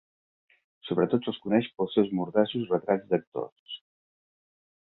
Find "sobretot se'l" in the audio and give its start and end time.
0.89-1.37